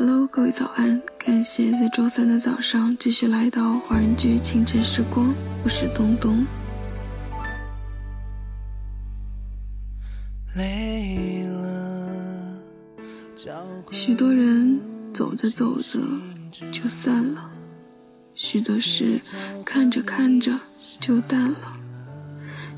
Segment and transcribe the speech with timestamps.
[0.00, 1.02] Hello，各位早安！
[1.18, 5.34] 感谢在周三的早上继续来到华人居清晨时光，
[5.64, 6.46] 我是东东。
[10.54, 12.62] 累了，
[13.90, 14.80] 许多人
[15.12, 15.98] 走着走着
[16.70, 17.50] 就散了，
[18.36, 19.20] 许多事
[19.64, 20.56] 看着看着
[21.00, 21.76] 就淡了，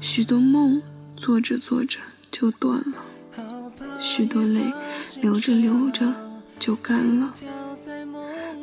[0.01, 0.81] 许多梦
[1.19, 1.99] 做着做着
[2.33, 4.73] 就断了，许多泪
[5.21, 6.30] 流着流着。
[6.61, 7.35] 就干了。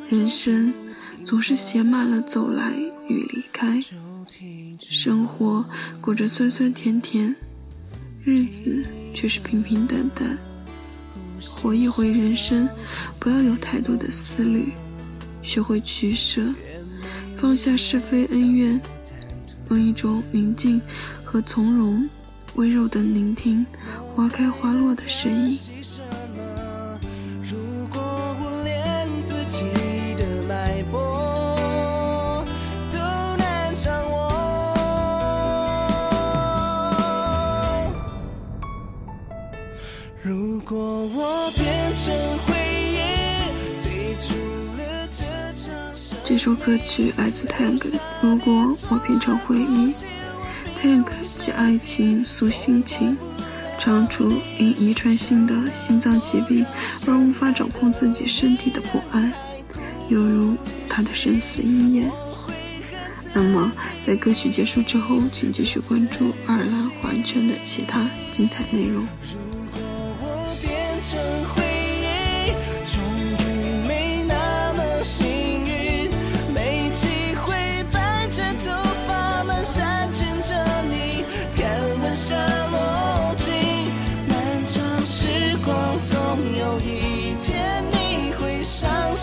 [0.08, 0.72] 人生
[1.24, 2.72] 总是写满了走来
[3.08, 3.82] 与离开，
[4.78, 5.62] 生活
[6.00, 7.34] 过着酸酸甜甜，
[8.24, 10.38] 日子却是平平淡淡。
[11.44, 12.68] 活一回人生，
[13.18, 14.72] 不要有太多的思虑，
[15.42, 16.42] 学会取舍，
[17.36, 18.80] 放下是非恩怨，
[19.70, 20.80] 用一种宁静
[21.24, 22.08] 和从容，
[22.54, 23.66] 温柔的聆听
[24.14, 25.58] 花开花落的声音。
[46.28, 47.82] 这首歌曲来自 Tank。
[48.20, 48.52] 如果
[48.90, 49.90] 我变成回忆
[50.78, 51.06] ，Tank
[51.38, 53.16] 借爱情诉心情，
[53.78, 56.66] 唱出因遗传性的心脏疾病
[57.06, 59.32] 而无法掌控自己身体的不安，
[60.10, 60.54] 犹如
[60.86, 62.12] 他的生死遗言。
[63.32, 63.72] 那么，
[64.06, 69.02] 在歌曲结束之后，请继续关注爱尔兰华人圈的其他精彩内容。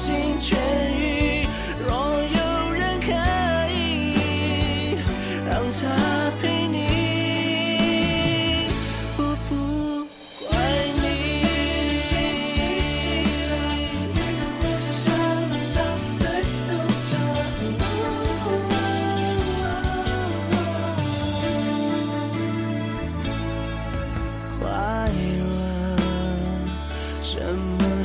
[0.06, 0.55] 心却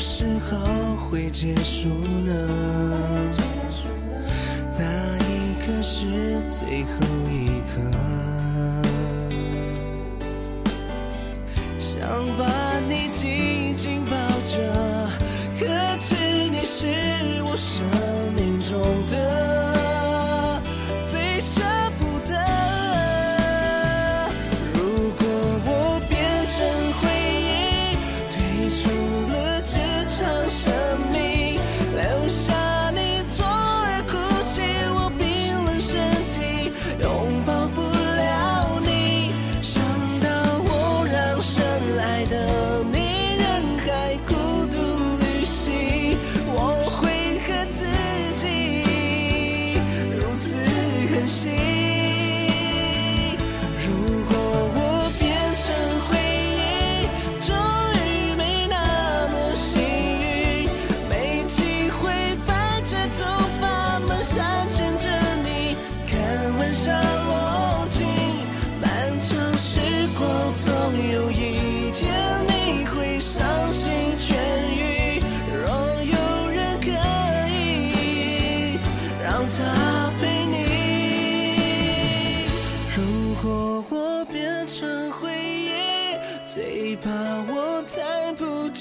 [0.00, 1.90] 时候会结束
[2.24, 2.32] 呢？
[4.78, 4.82] 那
[5.18, 6.06] 一刻是
[6.48, 6.90] 最后
[7.28, 7.82] 一刻，
[11.78, 12.00] 想
[12.38, 14.56] 把你紧紧抱着，
[15.58, 15.66] 可
[16.00, 16.14] 知
[16.50, 16.86] 你是
[17.44, 17.84] 我生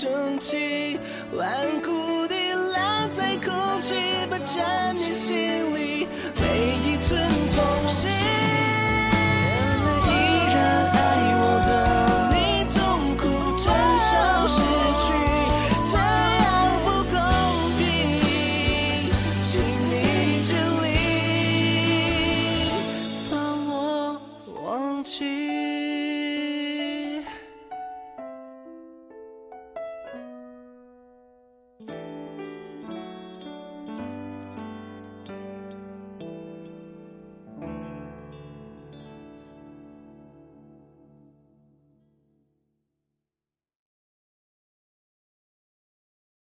[0.01, 0.97] 生气
[1.33, 3.93] 顽固地拉在空气
[4.29, 4.88] 不沾